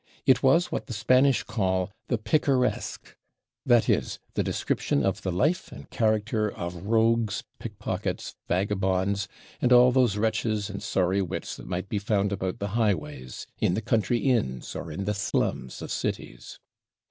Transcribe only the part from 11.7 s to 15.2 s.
be found about the highways, in the country inns, or in the